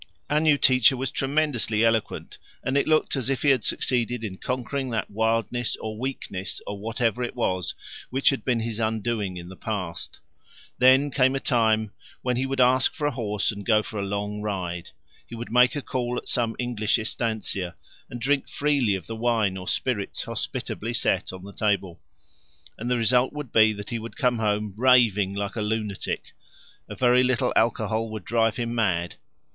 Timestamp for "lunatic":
25.61-26.33